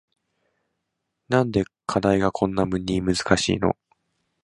[1.29, 3.77] なんで課題がこんなに難しいの